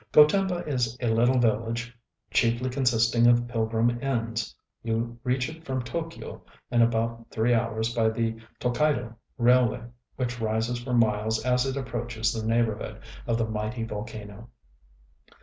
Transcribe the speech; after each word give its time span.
Gotemba 0.11 0.65
is 0.67 0.97
a 0.99 1.09
little 1.13 1.37
village 1.37 1.95
chiefly 2.31 2.71
consisting 2.71 3.27
of 3.27 3.47
pilgrim 3.47 4.01
inns. 4.01 4.55
You 4.81 5.19
reach 5.23 5.47
it 5.47 5.63
from 5.63 5.83
T┼Źky┼Ź 5.83 6.41
in 6.71 6.81
about 6.81 7.27
three 7.29 7.53
hours 7.53 7.93
by 7.93 8.09
the 8.09 8.33
T┼Źkaid┼Ź 8.59 9.15
railway, 9.37 9.83
which 10.15 10.41
rises 10.41 10.79
for 10.83 10.95
miles 10.95 11.45
as 11.45 11.67
it 11.67 11.77
approaches 11.77 12.33
the 12.33 12.43
neighborhood 12.47 12.99
of 13.27 13.37
the 13.37 13.45
mighty 13.45 13.83
volcano. 13.83 14.49